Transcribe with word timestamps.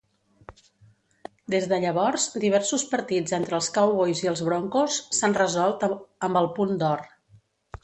Des 1.53 1.67
de 1.73 1.77
llavors, 1.83 2.25
diversos 2.45 2.85
partits 2.95 3.37
entre 3.39 3.57
els 3.59 3.69
Cowboys 3.77 4.25
i 4.25 4.33
els 4.33 4.43
Broncos 4.49 4.99
s'han 5.19 5.39
resolt 5.43 5.89
amb 5.93 6.45
el 6.45 6.53
punt 6.59 6.77
d'or. 6.85 7.09